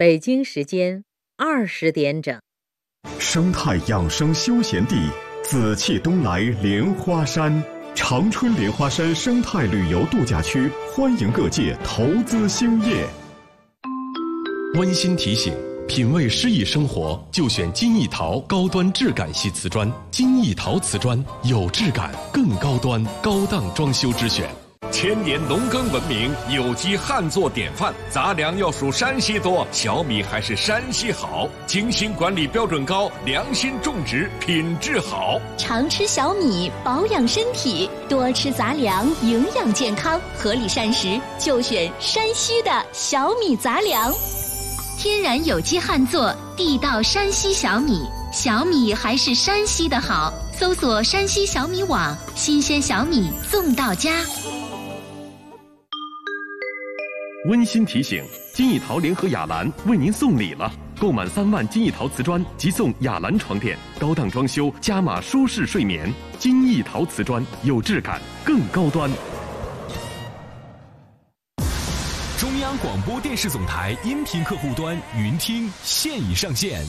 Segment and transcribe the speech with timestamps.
[0.00, 1.04] 北京时间
[1.36, 2.40] 二十点整。
[3.18, 4.96] 生态养生休闲地，
[5.42, 7.62] 紫气东来莲花山，
[7.94, 13.06] 长春莲花山生态旅游度假区欢迎各界投资兴业。
[14.76, 15.52] 温馨提醒：
[15.86, 19.86] 品味诗意生活，就选金艺陶高端质感系瓷砖。
[20.10, 24.48] 金艺陶瓷砖有质感，更高端，高档装修之选。
[24.90, 27.94] 千年农耕文明，有机旱作典范。
[28.10, 31.48] 杂粮要数山西多，小米还是山西好。
[31.66, 35.40] 精心管理标准高，良心种植品质好。
[35.56, 44.12] 常吃小米保养身体，多吃杂粮营养健康，合理膳食就选山西的小米杂粮。
[44.98, 48.02] 天然有机旱作，地道山西小米，
[48.32, 50.32] 小米还是山西的好。
[50.52, 54.10] 搜索山西小米网，新鲜小米送到家。
[57.46, 58.22] 温馨提醒：
[58.52, 66.12] 金艺陶联合雅兰为您送礼了，购买三万金艺陶瓷砖即送雅兰床垫，高档装修加码舒适睡眠。
[66.38, 69.10] 金艺陶瓷砖有质感，更高端。
[72.82, 76.82] 广播电视总台音频客户端云听现已上线。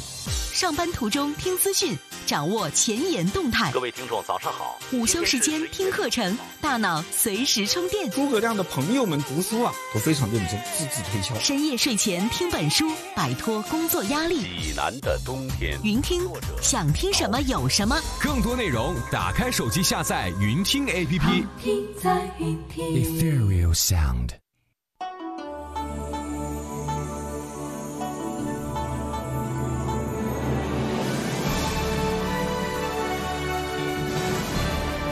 [0.54, 1.94] 上班途中听资讯，
[2.26, 3.70] 掌握前沿动态。
[3.74, 4.80] 各位听众，早上好。
[4.94, 8.10] 午休时间听课程，大脑随时充电。
[8.10, 11.38] 诸葛亮的朋友们读书啊，都非常认真，字字推敲。
[11.40, 14.44] 深夜睡前听本书，摆脱工作压力。
[14.62, 15.78] 济南的冬天。
[15.84, 16.22] 云听，
[16.62, 18.00] 想听什么有什么。
[18.22, 21.46] 更多内容，打开手机下载云听 APP。
[21.62, 22.86] 听在云听。
[22.86, 24.41] Ethereal Sound。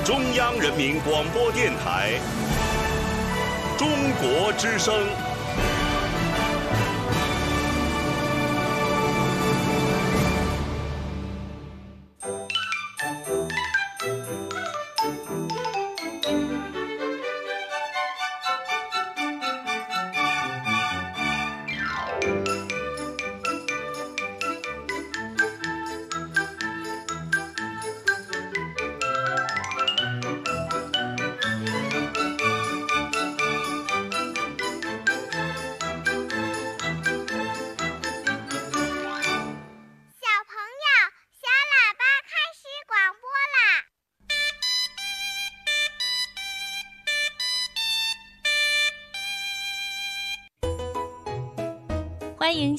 [0.09, 2.13] 中央人民广播电台，
[3.77, 3.87] 中
[4.19, 5.05] 国之声。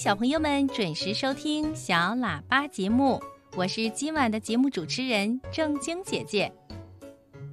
[0.01, 3.23] 小朋友们准时收听小喇叭节目，
[3.55, 6.51] 我是今晚的节目主持人正晶姐姐。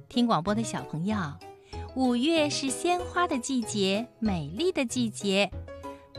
[0.08, 1.18] 听广播的小朋友，
[1.94, 5.50] 五月是鲜花的季节，美丽的季节，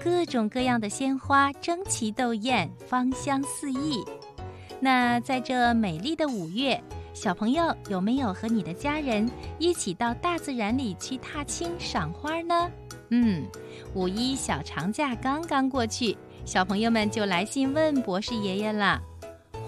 [0.03, 4.06] 各种各样的鲜花争奇斗艳，芳香四溢。
[4.79, 6.79] 那在这美丽的五月，
[7.12, 12.69] 小朋友有没有和你的家人一起到大自然里去踏青赏花呢？
[13.09, 13.47] 嗯，
[13.93, 19.01] 五一小长假刚刚过去，小朋友们就来信问博士爷爷了：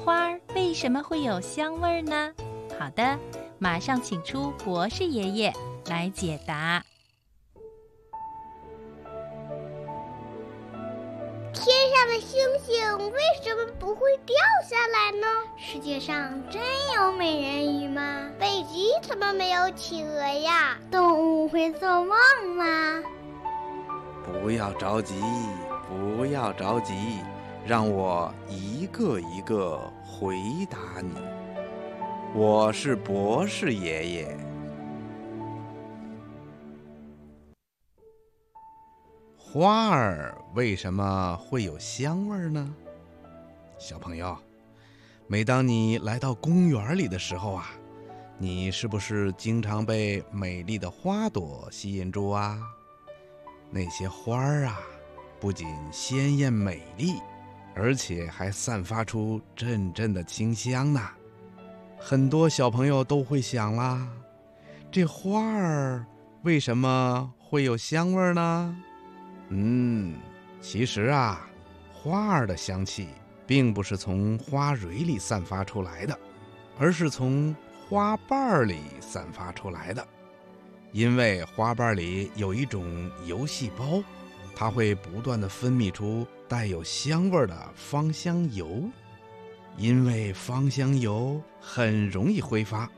[0.04, 2.32] 花儿为什么会有香味儿呢？
[2.80, 3.18] 好的，
[3.58, 5.54] 马上请出博士爷爷
[5.88, 6.84] 来解答。
[11.54, 14.36] 天上的星星为什么不会掉
[14.68, 15.28] 下来呢？
[15.58, 16.62] 世界上真
[16.96, 18.30] 有美人鱼吗？
[18.40, 20.78] 北极怎么没有企鹅呀？
[20.90, 22.18] 动物会做梦
[22.56, 23.04] 吗？
[24.24, 25.16] 不要着急，
[25.88, 26.94] 不要着急，
[27.66, 30.38] 让我一个一个回
[30.70, 31.12] 答你。
[32.34, 34.38] 我是博士爷爷。
[39.38, 42.74] 花儿为什么会有香味儿呢？
[43.78, 44.38] 小朋友，
[45.28, 47.72] 每当你来到公园里的时候啊，
[48.38, 52.60] 你是不是经常被美丽的花朵吸引住啊？
[53.72, 54.80] 那些花儿啊，
[55.40, 57.16] 不仅鲜艳美丽，
[57.74, 61.02] 而且还散发出阵阵的清香呢。
[61.98, 64.08] 很多小朋友都会想啦，
[64.92, 66.06] 这花儿
[66.42, 68.78] 为什么会有香味呢？
[69.50, 70.20] 嗯，
[70.60, 71.48] 其实啊，
[71.94, 73.08] 花儿的香气
[73.48, 76.20] 并不是从花蕊里散发出来的，
[76.78, 77.56] 而是从
[77.88, 80.06] 花瓣儿里散发出来的。
[80.92, 84.04] 因为花瓣里有一种油细胞，
[84.56, 88.84] 它会不断的分泌出带有香味的芳香油。
[89.78, 92.90] 因为芳香油很容易挥发，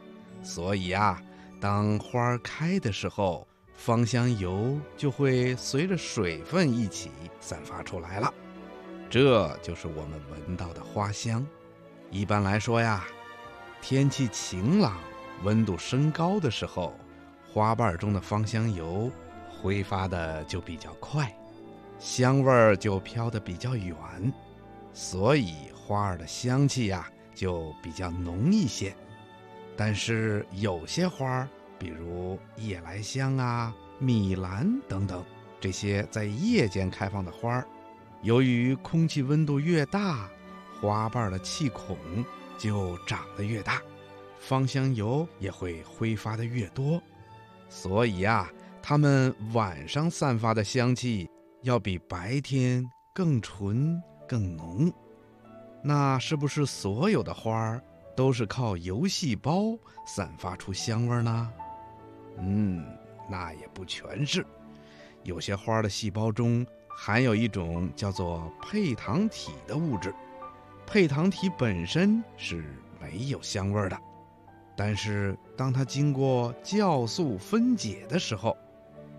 [0.42, 1.22] 所以啊，
[1.60, 8.34] 当花儿开的时候，芳香油就会随着水分一起散发出来了。
[9.08, 11.46] 这就是我们闻到的花香。
[12.10, 13.06] 一般来说呀，
[13.80, 14.98] 天气晴朗、
[15.44, 16.98] 温度升高的时候，
[17.54, 19.12] 花瓣中的芳香油
[19.62, 21.32] 挥发的就比较快，
[22.00, 23.96] 香味儿就飘得比较远，
[24.92, 28.92] 所以花儿的香气呀就比较浓一些。
[29.78, 31.48] 但是有些花儿，
[31.78, 35.24] 比如夜来香啊、米兰等等，
[35.62, 37.68] 这些在夜间开放的花儿。
[38.24, 40.28] 由于空气温度越大，
[40.82, 41.96] 花瓣的气孔
[42.58, 43.80] 就长得越大，
[44.40, 47.00] 芳香油也会挥发的越多，
[47.76, 48.48] 所以啊，
[48.84, 51.28] 它们晚上散发的香气
[51.64, 52.86] 要比白天
[53.16, 54.94] 更纯更浓。
[55.84, 57.84] 那是不是所有的花儿
[58.16, 59.76] 都是靠油细胞
[60.06, 61.52] 散发出香味呢？
[62.38, 62.86] 嗯，
[63.28, 64.46] 那也不全是，
[65.24, 66.66] 有些花的细胞中。
[66.96, 70.14] 含有一种叫做配糖体的物质，
[70.86, 72.64] 配糖体本身是
[73.02, 74.00] 没有香味的，
[74.76, 78.58] 但是当它经过酵素分解的时候，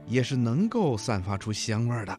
[0.06, 2.18] 也是能够散发出香味的。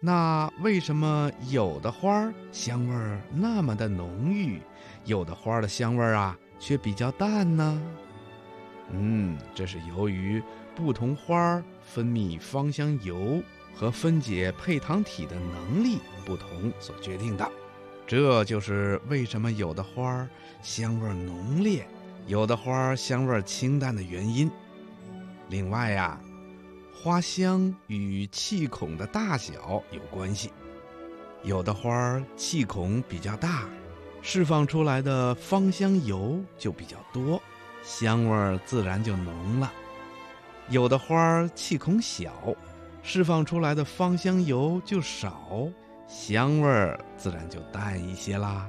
[0.00, 4.60] 那为什么有的花香味那么的浓郁，
[5.04, 7.82] 有的花的香味啊却比较淡呢？
[8.90, 10.42] 嗯，这是由于
[10.74, 13.42] 不同花分泌芳香油。
[13.76, 17.50] 和分解配糖体的能力不同所决定的，
[18.06, 20.24] 这就是为什么有的花
[20.62, 21.84] 香味浓烈，
[22.26, 24.50] 有的花香味清淡的原因。
[25.48, 26.18] 另外呀，
[26.94, 30.50] 花香与气孔的大小有关系，
[31.42, 33.68] 有的花气孔比较大，
[34.22, 37.40] 释放出来的芳香油就比较多，
[37.82, 39.68] 香味自然就浓了；
[40.70, 42.32] 有的花气孔小。
[43.06, 45.68] 释放出来的芳香油就少，
[46.08, 48.66] 香味自然就淡一些啦。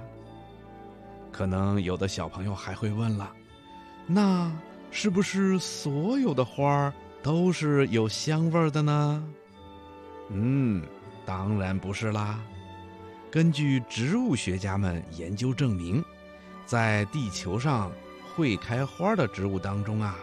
[1.32, 3.32] 可能有的小朋友还会问了，
[4.08, 4.52] 那
[4.92, 9.24] 是不是所有的花儿都是有香味儿的呢？
[10.30, 10.84] 嗯，
[11.26, 12.40] 当然不是啦。
[13.32, 16.04] 根据植物学家们研究证明，
[16.66, 17.92] 在地球上
[18.36, 20.16] 会开花的植物当中啊，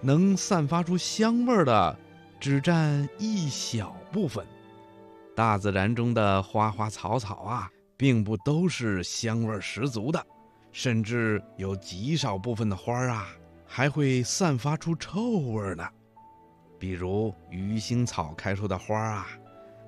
[0.00, 1.96] 能散发出香味儿的。
[2.38, 4.46] 只占一小部分，
[5.34, 10.24] 大自然中的花花草草啊，并不都是香味十足的，
[10.76, 13.28] 甚至有极少部分的花啊，
[13.64, 15.88] 还会散发出臭味呢。
[16.78, 19.26] 比如鱼腥草开出的花啊，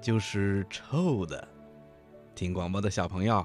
[0.00, 1.46] 就是臭的。
[2.35, 3.44] 听广播的小朋友，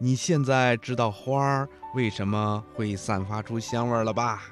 [0.00, 4.42] 你现在知道花儿为什么会散发出香味了吧？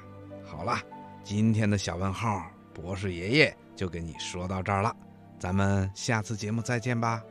[0.45, 0.79] 好了，
[1.21, 3.57] 今天的小问号，博士爷爷。
[3.75, 4.95] 就跟你说到这儿了，
[5.37, 7.21] 咱们下次节目再见吧。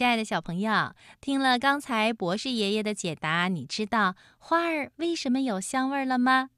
[0.00, 6.48] 亲爱的小朋友，听了刚才博士爷爷的解答，你知道花儿为什么有香味了吗？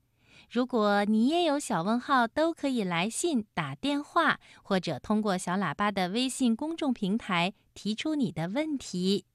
[0.49, 9.27] 如果你也有小问号，都可以来信、打电话，或者通过小喇叭的微信公众平台提出你的问题。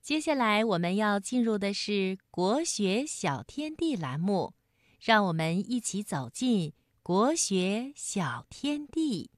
[0.00, 4.54] 接下来我们要进入的是“国学小天地”栏目，
[4.98, 6.72] 让我们一起走进
[7.04, 9.30] “国学小天地”。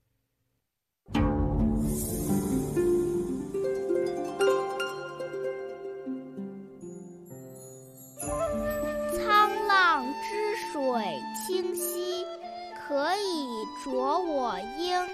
[10.82, 12.26] 水清兮，
[12.74, 13.46] 可以
[13.84, 15.08] 濯我缨。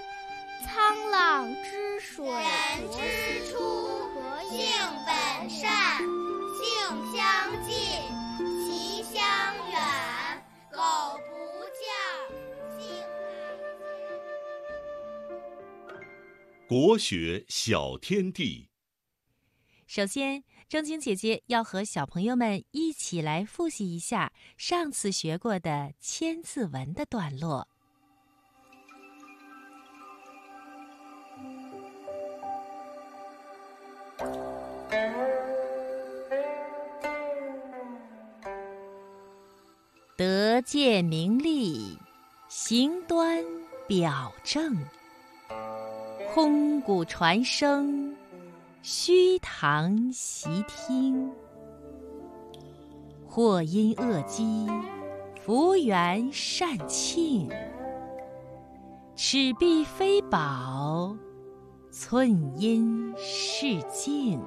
[0.65, 2.41] 沧浪之水人
[2.91, 2.97] 之
[3.45, 3.53] 初，
[4.49, 4.65] 性
[5.05, 5.69] 本善，
[6.57, 6.65] 性
[7.13, 7.21] 相
[7.67, 7.69] 近，
[8.65, 9.13] 习相
[9.69, 9.79] 远。
[10.71, 10.77] 苟
[11.29, 11.29] 不
[11.77, 11.85] 教，
[12.79, 13.29] 性乃
[15.87, 16.01] 迁。
[16.67, 18.71] 国学小天地。
[19.85, 20.43] 首先。
[20.69, 27.67] 正晶姐姐要和小朋友们一起来复习一下上次学过的《千字文》的段落。
[40.15, 41.97] 德见名利，
[42.47, 43.43] 行端
[43.87, 44.77] 表正，
[46.31, 48.08] 空谷传声。
[48.81, 51.29] 虚堂习听，
[53.27, 54.67] 或因恶积，
[55.41, 57.49] 福缘善庆。
[59.17, 61.13] 尺璧非宝，
[61.91, 64.41] 寸阴是镜。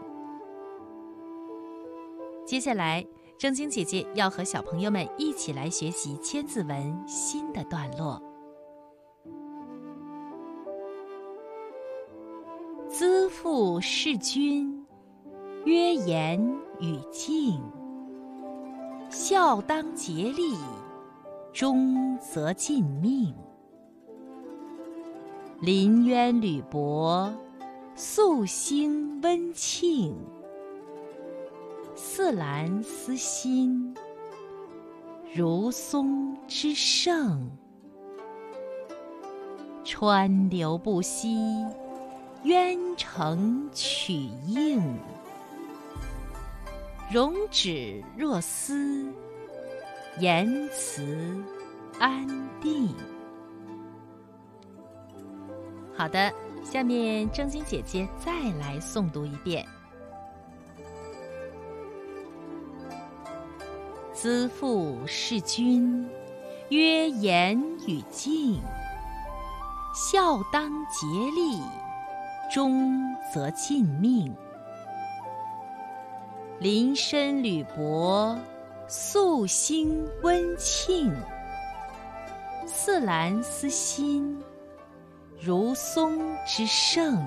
[2.47, 8.32] 接下来，正晶姐姐要和小朋友们一起来学习《千字文》新的段落。
[13.53, 14.83] 资父事君，
[15.67, 16.41] 曰严
[16.81, 17.61] 与敬；
[19.11, 20.57] 孝当竭力，
[21.53, 23.35] 忠则尽命。
[25.61, 27.31] 临渊履薄，
[27.95, 30.15] 素兴温庆；
[31.95, 33.95] 似兰思心，
[35.35, 37.51] 如松之盛。
[39.85, 41.37] 川流不息。
[42.45, 44.15] 渊成曲
[44.47, 44.83] 应，
[47.11, 49.07] 容止若思，
[50.19, 51.41] 言辞
[52.01, 52.27] 安
[52.61, 52.93] 定。
[55.97, 56.33] 好的，
[56.65, 59.65] 下面正晶姐姐再来诵读一遍：
[64.13, 66.09] 资父事君，
[66.71, 67.57] 曰严
[67.87, 68.61] 与敬；
[69.95, 71.07] 孝当竭
[71.37, 71.61] 力。
[72.53, 74.31] 忠则尽命，
[76.59, 78.39] 临深履薄，
[78.87, 81.11] 素兴温庆。
[82.67, 84.39] 似兰思心，
[85.41, 87.19] 如松之盛。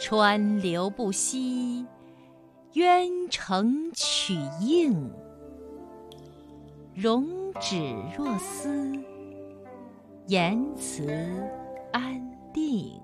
[0.00, 1.86] 川流不息，
[2.72, 5.08] 渊成曲应。
[6.92, 7.24] 容
[7.60, 8.92] 止若思，
[10.26, 11.06] 言辞
[11.92, 12.20] 安
[12.52, 13.00] 定。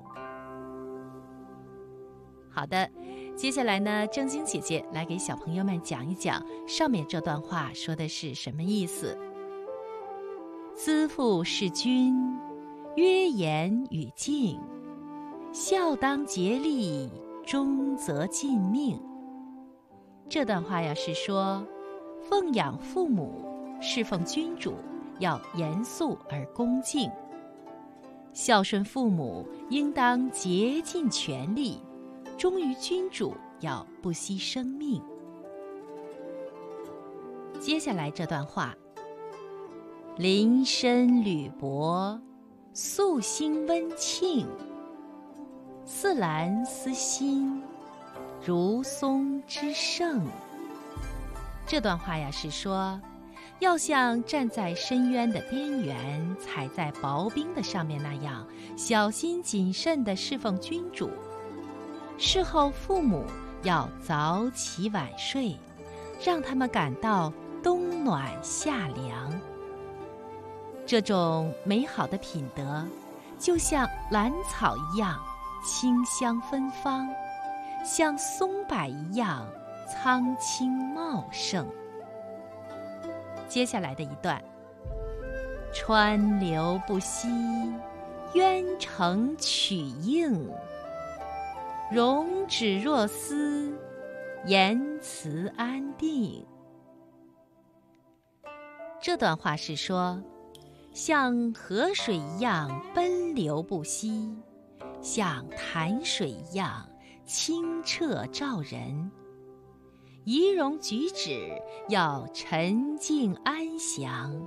[2.58, 2.90] 好的，
[3.36, 9.16] 接下来呢，正晶姐姐来给小朋友们讲一讲上面这段话说的是什么意思。
[10.74, 12.16] 资父事君，
[12.96, 14.58] 曰严与敬；
[15.52, 17.08] 孝当竭力，
[17.46, 19.00] 忠则尽命。
[20.28, 21.64] 这段话呀是说，
[22.28, 23.30] 奉养父母、
[23.80, 24.74] 侍奉君主
[25.20, 27.08] 要严肃而恭敬；
[28.32, 31.80] 孝顺父母应当竭尽全力。
[32.38, 35.02] 忠于君主，要不惜生命。
[37.58, 38.72] 接下来这段话：
[40.16, 42.16] 林深履薄，
[42.72, 44.46] 素心温庆；
[45.84, 47.60] 似兰思心，
[48.46, 50.24] 如松之盛。
[51.66, 53.00] 这段话呀，是说，
[53.58, 61.10] 要像站在深渊的边缘，踩在薄冰的上面那样，小心谨慎的侍奉君主。
[62.18, 63.24] 事后，父母
[63.62, 65.56] 要早起晚睡，
[66.22, 67.32] 让他们感到
[67.62, 69.32] 冬暖夏凉。
[70.84, 72.84] 这种美好的品德，
[73.38, 75.16] 就像兰草一样
[75.64, 77.08] 清香芬芳，
[77.84, 79.46] 像松柏一样
[79.86, 81.64] 苍青茂盛。
[83.46, 84.42] 接下来的一段：
[85.72, 87.28] 川流不息，
[88.34, 90.50] 渊成曲应。
[91.90, 93.74] 容止若思，
[94.44, 96.44] 言辞安定。
[99.00, 100.22] 这段话是说，
[100.92, 104.36] 像河水一样奔流不息，
[105.00, 106.86] 像潭水一样
[107.24, 109.10] 清澈照人。
[110.24, 111.50] 仪容举止
[111.88, 114.46] 要沉静安详，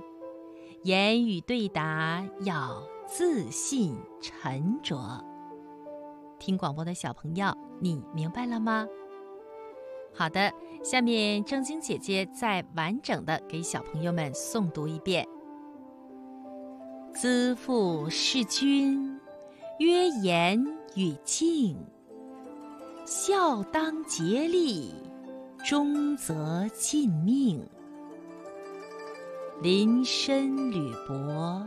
[0.84, 5.31] 言语对答要自信沉着。
[6.44, 8.84] 听广播的小朋友，你明白了吗？
[10.12, 10.52] 好的，
[10.82, 15.24] 下面正晶姐姐再完整的给小朋友们诵读一遍
[17.14, 19.20] ：“资父事君，
[19.78, 20.60] 曰严
[20.96, 21.76] 与敬，
[23.06, 24.92] 孝当竭力，
[25.64, 27.64] 忠则尽命。
[29.62, 31.64] 临深履薄，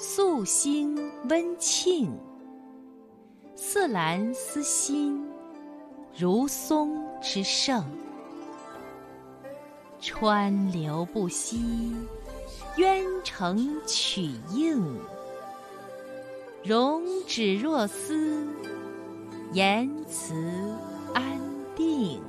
[0.00, 0.96] 素兴
[1.28, 2.10] 温庆，
[3.62, 5.28] 似兰思心。”
[6.16, 7.84] 如松之盛，
[10.00, 11.94] 川流不息，
[12.76, 14.98] 渊成曲应。
[16.64, 18.46] 容止若思，
[19.52, 20.34] 言辞
[21.14, 21.38] 安
[21.76, 22.20] 定。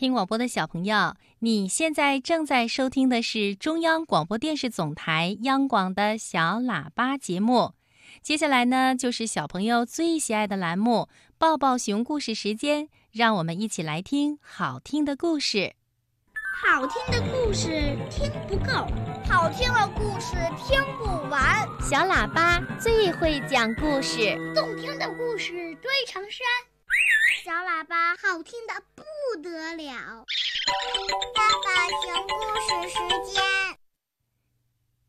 [0.00, 7.74] 听广播的小朋友，你现在正在收听的是中央广播电视总台央广的小喇叭节目。
[8.22, 12.88] 接下来呢，就是小朋友最喜爱的栏目——抱抱熊故事时间。
[13.12, 15.74] 让我们一起来听好听的故事。
[16.64, 17.68] 好听的故事
[18.08, 18.86] 听不够，
[19.28, 20.34] 好听的故事
[20.66, 21.68] 听不完。
[21.82, 26.69] 小喇叭最会讲故事，动听的故事堆成山。
[27.42, 29.02] 小喇叭好听的不
[29.40, 30.26] 得了，
[31.34, 33.42] 爸爸讲故事时间。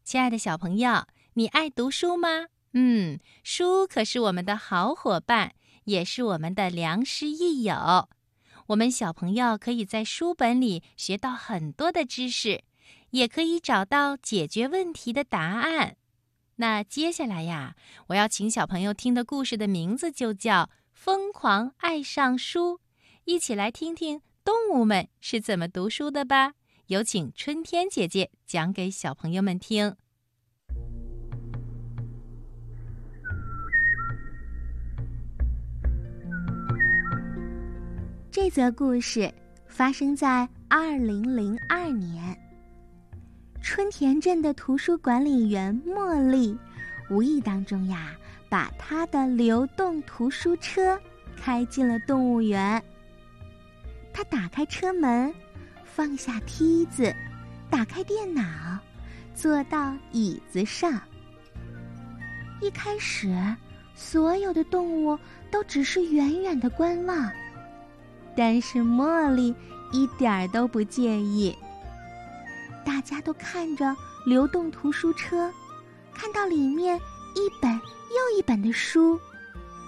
[0.05, 2.47] 亲爱的小朋友，你爱读书吗？
[2.71, 8.07] 嗯，书可是我们的好伙伴，也是我们的良师益友。
[8.67, 12.63] 我们小朋友可以在书本里学到很多的知识，
[13.09, 15.97] 也可以找到解决问题的答案。
[16.55, 17.75] 那接下来呀，
[18.07, 20.69] 我要请小朋友听的故事的名字就叫。
[21.03, 22.79] 疯狂爱上书，
[23.25, 26.53] 一起来听听动物们是怎么读书的吧。
[26.85, 29.95] 有请春天姐姐讲给小朋友们听。
[38.29, 39.33] 这则故事
[39.65, 42.37] 发生在二零零二年，
[43.59, 46.55] 春田镇的图书管理员茉莉，
[47.11, 48.15] 无意当中呀。
[48.49, 50.99] 把他的流动图书车
[51.37, 52.83] 开进了动物园。
[54.11, 55.33] 他打开车门，
[55.85, 57.15] 放下梯子，
[57.69, 58.43] 打开电脑，
[59.33, 60.99] 坐到椅子上。
[62.59, 63.33] 一开始，
[63.95, 65.17] 所有的动物
[65.49, 67.31] 都只是远远的观望，
[68.35, 69.55] 但是茉莉
[69.93, 71.55] 一点儿都不介意。
[72.83, 73.95] 大家都看着
[74.25, 75.49] 流动图书车，
[76.13, 76.97] 看到里面
[77.35, 77.79] 一本。
[78.11, 79.17] 又一本的书，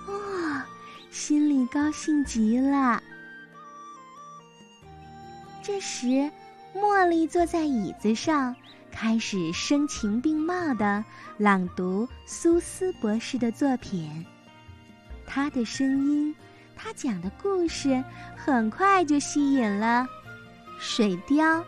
[0.08, 0.66] 哇，
[1.12, 3.04] 心里高兴极了。
[5.62, 6.32] 这时，
[6.74, 8.56] 茉莉坐在椅子上，
[8.90, 11.04] 开始声情并茂的
[11.38, 14.26] 朗读苏斯博士的作品。
[15.28, 16.34] 他的声音，
[16.78, 18.02] 他讲的故事，
[18.38, 20.08] 很快就吸引了
[20.80, 21.62] 水貂、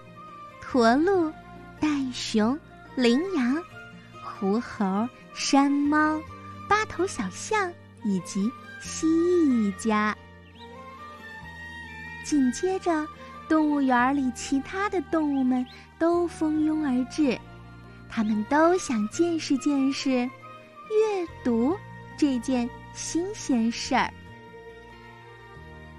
[0.61, 1.29] 驼鹿、
[1.81, 2.57] 袋熊、
[2.95, 3.61] 羚羊、
[4.45, 6.21] 狐猴、山猫。
[6.69, 7.71] 八头小象
[8.03, 10.15] 以及蜥蜴一家。
[12.23, 13.07] 紧接着，
[13.49, 15.65] 动物园里其他的动物们
[15.97, 17.39] 都蜂拥而至，
[18.07, 20.29] 他们都想见识见识阅
[21.43, 21.75] 读
[22.15, 24.13] 这件新鲜事儿。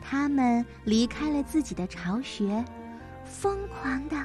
[0.00, 2.64] 他们离开了自己的巢穴，
[3.24, 4.24] 疯狂的，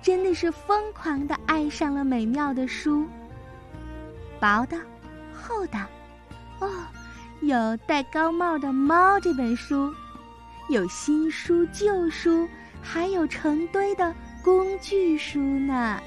[0.00, 3.06] 真的是疯狂的爱上了美妙的书。
[4.42, 4.76] 薄的、
[5.32, 5.78] 厚的，
[6.58, 6.68] 哦，
[7.42, 9.94] 有戴高帽的猫这本书，
[10.68, 12.48] 有新书旧书，
[12.82, 16.02] 还有成堆的工具书呢。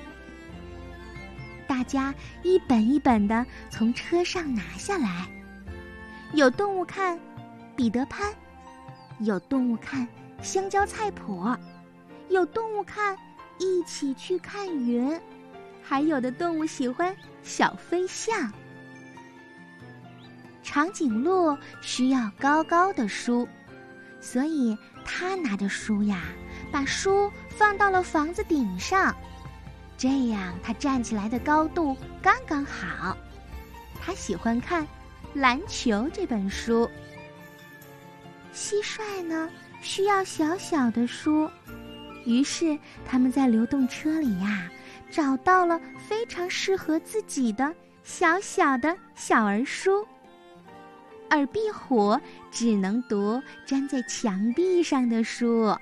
[1.65, 5.25] 大家一本一本的从车上拿下来，
[6.33, 7.17] 有动物看，
[7.73, 8.33] 彼得潘；
[9.19, 10.05] 有动物看，
[10.41, 11.57] 香蕉菜谱；
[12.27, 13.17] 有动物看，
[13.59, 15.17] 一起去看云；
[15.87, 18.51] 还有的动物喜欢小飞象。
[20.63, 23.47] 长颈鹿需要高高的书，
[24.19, 26.23] 所以它拿着书呀，
[26.71, 29.15] 把书放到了房子顶上。
[29.95, 33.15] 这样，它站起来的高度刚刚好。
[34.01, 34.83] 它喜欢看
[35.35, 36.89] 《篮球》这本书。
[38.53, 39.49] 蟋蟀呢，
[39.81, 41.49] 需要小小的书，
[42.25, 44.69] 于是他们在流动车里呀，
[45.09, 50.05] 找到了非常适合自己的小小的小儿书。
[51.29, 52.17] 而壁虎
[52.51, 55.75] 只能读粘在墙壁上的书，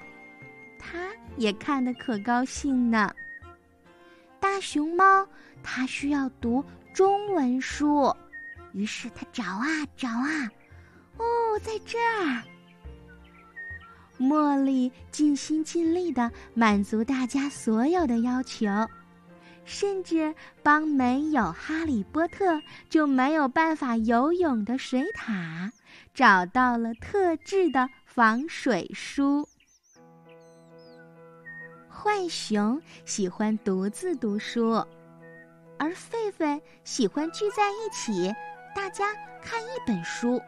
[0.79, 3.13] 它也看得可高兴呢。
[4.39, 5.27] 大熊猫，
[5.61, 8.15] 它需要读中文书，
[8.71, 10.49] 于是它找啊找啊，
[11.17, 11.23] 哦，
[11.61, 12.43] 在这儿。
[14.19, 18.67] 茉莉尽心尽力的满足大家所有的要求，
[19.65, 25.71] 甚至帮没有哈利波特就没有办法游泳的水獭
[26.13, 29.47] 找到了特制的防水书。
[31.89, 34.85] 浣熊喜欢独自读书，
[35.79, 38.33] 而狒狒喜欢聚在一起，
[38.75, 39.05] 大家
[39.41, 40.41] 看一本书。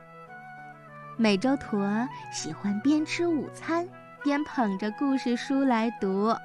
[1.17, 3.88] 美洲驼喜欢边吃午餐
[4.21, 6.36] 边捧着故事书来读。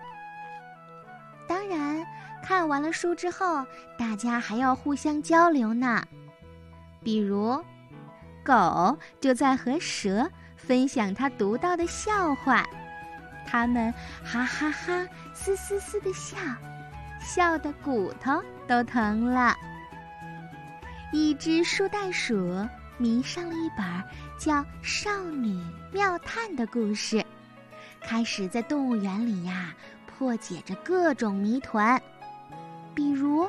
[1.49, 2.07] 当然，
[2.43, 3.65] 看完了书之后，
[3.99, 6.03] 大家还要互相交流呢。
[7.03, 7.63] 比如，
[8.45, 12.67] 狗就在和蛇分享它读到的笑话。
[13.47, 13.93] 他们
[14.25, 16.37] 哈哈哈，嘶嘶嘶的笑，
[17.21, 19.57] 笑得骨头都疼了。
[21.13, 23.85] 一只树袋鼠迷上了一本
[24.39, 25.61] 叫《少女
[25.93, 27.25] 妙探》的故事，
[28.01, 29.75] 开始在动物园里呀
[30.07, 32.01] 破解着各种谜团，
[32.95, 33.49] 比如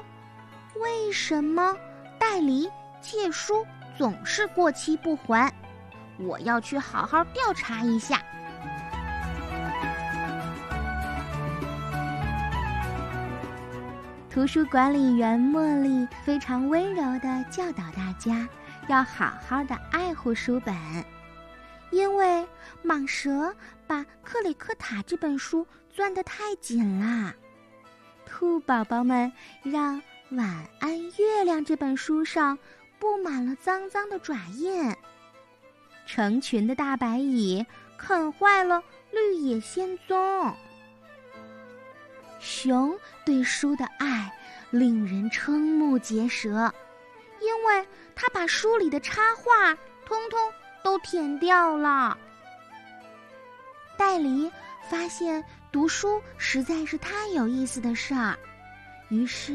[0.80, 1.76] 为什么
[2.20, 2.70] 代理
[3.02, 3.66] 借书
[3.98, 5.52] 总是过期不还？
[6.18, 8.22] 我要去好好调查一下。
[14.30, 18.48] 图书管理员茉莉非常温柔地教导大家，
[18.88, 20.74] 要好好的爱护书本，
[21.90, 22.48] 因为
[22.82, 23.54] 蟒蛇
[23.86, 27.34] 把《克里克塔》这本书攥得太紧啦。
[28.32, 29.30] 兔宝宝们
[29.62, 29.98] 让
[30.38, 32.58] 《晚安月亮》这本书上
[32.98, 34.96] 布满了脏脏的爪印。
[36.08, 37.64] 成群的大白蚁
[37.98, 38.78] 啃坏了
[39.12, 40.18] 《绿野仙踪》。
[42.40, 44.32] 熊对书的爱
[44.72, 46.74] 令人瞠目结舌，
[47.42, 50.40] 因为他把书里的插画通通
[50.82, 52.18] 都舔掉了。
[54.12, 54.52] 戴梨
[54.90, 58.38] 发现读书实在是太有意思的事儿，
[59.08, 59.54] 于是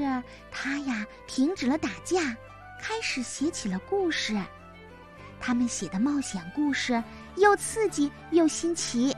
[0.50, 2.34] 他呀停止了打架，
[2.80, 4.34] 开始写起了故事。
[5.38, 7.04] 他们写的冒险故事
[7.36, 9.14] 又刺激又新奇。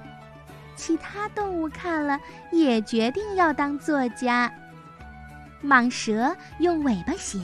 [0.75, 2.19] 其他动物看了
[2.51, 4.53] 也决定要当作家。
[5.63, 7.39] 蟒蛇用尾巴写，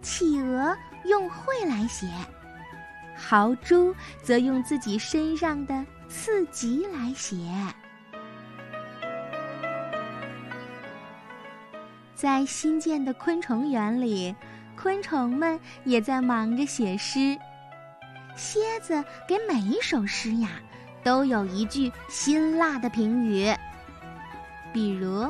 [0.00, 2.08] 企鹅用喙来写，
[3.14, 7.36] 豪猪则用自己身上的刺棘来写。
[12.14, 14.34] 在新建的昆虫园里，
[14.76, 17.38] 昆虫们也在忙着写诗。
[18.36, 20.50] 蝎子给每一首诗呀。
[21.02, 23.50] 都有一句辛辣的评语，
[24.70, 25.26] 比如：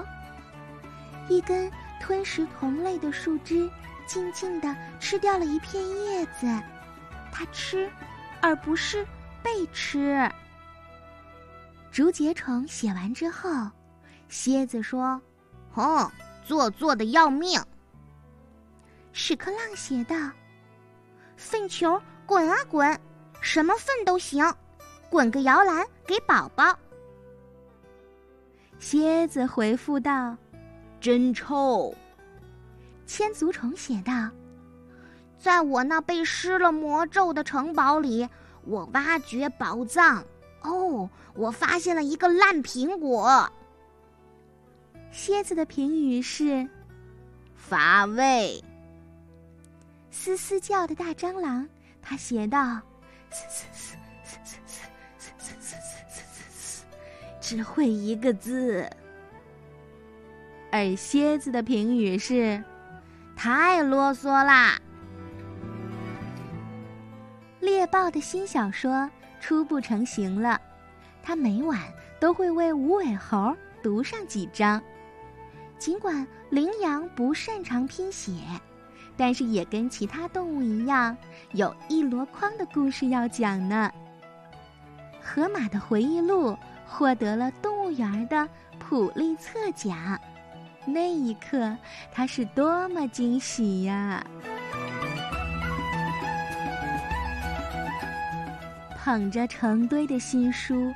[1.28, 3.70] 一根吞食同类的树枝，
[4.04, 6.60] 静静地吃掉了一片叶子，
[7.30, 7.88] 它吃，
[8.40, 9.06] 而不是
[9.44, 10.28] 被吃。
[11.90, 13.50] 竹节虫写完之后，
[14.28, 15.20] 蝎子说
[15.74, 16.10] ：“哼，
[16.44, 17.60] 做作的要命。”
[19.12, 20.14] 屎壳郎写道
[21.36, 22.98] ：“粪球滚啊滚，
[23.40, 24.44] 什么粪都行。”
[25.10, 26.78] 滚个摇篮给宝宝。
[28.78, 30.36] 蝎子回复道
[31.00, 31.92] ：“真臭。”
[33.04, 34.30] 千足虫写道
[35.36, 38.28] ：“在我那被施了魔咒的城堡里，
[38.62, 40.24] 我挖掘宝藏。
[40.62, 43.50] 哦，我发现了一个烂苹果。”
[45.12, 46.68] 蝎子的评语是：
[47.54, 48.62] 乏味。
[50.10, 51.66] 嘶嘶叫的大蟑螂，
[52.02, 52.80] 他写道
[53.30, 55.76] ：“嘶嘶嘶嘶嘶嘶嘶嘶嘶
[56.08, 56.84] 嘶嘶嘶，
[57.40, 58.88] 只会一个字。”
[60.70, 62.62] 而蝎子的评语是
[63.34, 64.78] ：“太啰嗦啦。”
[67.58, 70.60] 猎豹的新小说初步成型了，
[71.22, 71.80] 他每晚
[72.20, 74.80] 都会为无尾猴读上几章。
[75.78, 78.32] 尽管羚羊不擅长拼写，
[79.16, 81.16] 但是也跟其他动物一样，
[81.52, 83.90] 有一箩筐的故事要讲呢。
[85.22, 88.48] 河马的回忆录获得了动物园的
[88.78, 90.20] 普利策奖，
[90.84, 91.76] 那一刻
[92.12, 94.24] 他是多么惊喜呀！
[99.02, 100.92] 捧着成堆的新书，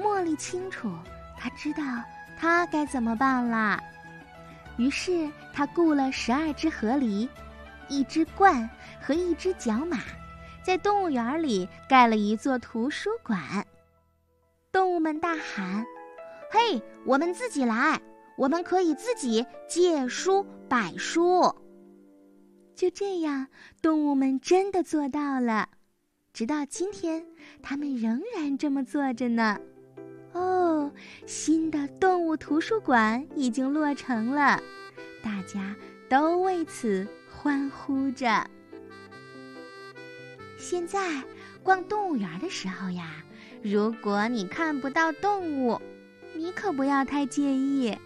[0.00, 0.90] 茉莉清楚，
[1.38, 1.82] 他知道
[2.36, 3.80] 他该怎么办啦。
[4.76, 7.28] 于是他雇了十二只河狸、
[7.88, 8.68] 一只鹳
[9.00, 9.98] 和一只角马，
[10.64, 13.64] 在动物园里盖了一座图书馆。
[14.72, 15.86] 动物们大喊
[16.50, 18.00] ：“嘿，我们自己来！
[18.36, 21.54] 我们可以自己借书、摆书。”
[22.74, 23.46] 就这样，
[23.80, 25.68] 动物们真的做到了。
[26.34, 27.24] 直到今天，
[27.62, 29.56] 他们仍然这么做着呢。
[30.32, 30.90] 哦，
[31.26, 34.60] 新的动物图书馆已经落成了，
[35.22, 35.76] 大家
[36.08, 38.44] 都为此欢呼着。
[40.58, 41.22] 现在
[41.62, 43.14] 逛动物园的时候呀，
[43.62, 45.80] 如果你看不到动物，
[46.34, 47.96] 你可不要太介意。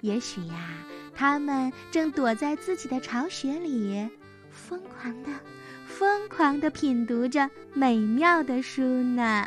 [0.00, 0.70] 也许呀，
[1.14, 4.08] 它们正躲在自己的巢穴里，
[4.48, 5.28] 疯狂的。
[5.98, 9.44] 疯狂的品读着美妙的书呢。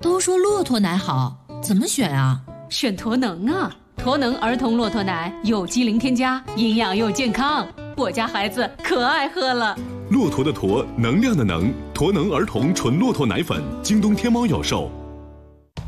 [0.00, 2.40] 都说骆驼奶好，怎么选啊？
[2.70, 3.76] 选驼能啊！
[3.98, 9.78] 驼能儿童骆驼奶有机零添加，营养又健康，我家孩子可爱喝了。
[10.08, 14.90] 骆驼的驼，能量的能，驼能儿童纯骆驼奶粉，京东、天猫有售。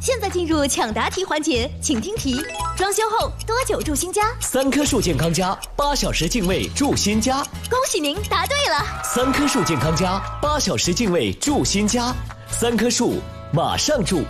[0.05, 2.45] 现在进入抢答题环节，请听题：
[2.77, 4.21] 装修后多久住新家？
[4.39, 7.43] 三棵树健康家，八小时净位住新家。
[7.71, 8.85] 恭喜您答对了！
[9.03, 12.15] 三棵树健康家，八小时净位住新家。
[12.51, 13.15] 三棵树，
[13.51, 14.25] 马上住。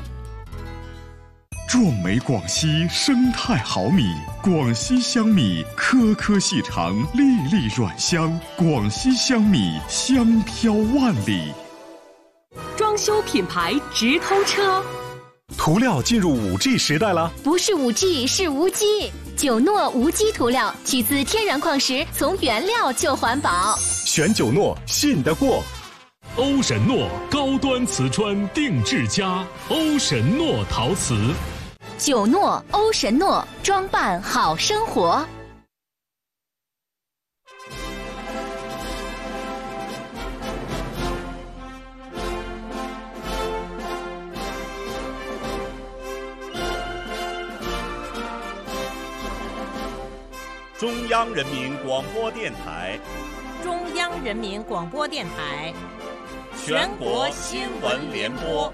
[1.68, 8.38] 壮美广西生态好米，广西香米颗颗细长，粒粒软香。
[8.56, 11.52] 广西香米香飘万里。
[12.76, 14.80] 装修品牌直通车。
[15.56, 23.76] 涂料进入五 G 时代了，不是五 G 是无机九诺无机涂料，取自天然矿石，从原料就环保。
[23.78, 25.62] 选九诺，信得过。
[26.36, 31.16] 欧神诺高端瓷砖定制家，欧神诺陶瓷。
[31.96, 35.24] 九诺欧神诺装扮好生活。
[50.84, 53.00] 中央人民广播电台，
[53.62, 55.72] 中央人民广播电台，
[56.62, 58.70] 全国新闻联播。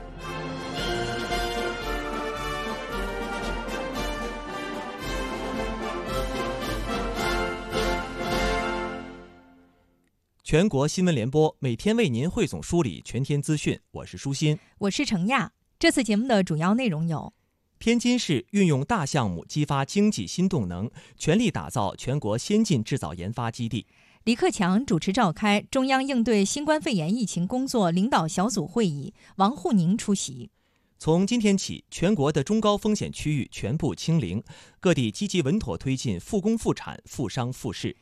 [10.42, 15.52] 全国新闻联播每天为您汇总梳理全天资讯，我是舒心，我是程亚。
[15.78, 17.32] 这次节目的主要内容有。
[17.80, 23.86] 天津市运用大项目激发经济新动能，全力打造全国先进制造研发基地。
[24.24, 30.50] 李克强主持召开中央应对新冠肺炎疫情工作领导小组会议，王沪宁出席。
[30.98, 34.44] 从今天起，全国的中高风险区域全部清零，
[34.78, 37.96] 各地积极稳妥推进复工复产、复商复市。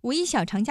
[0.00, 0.68] 五一小长假。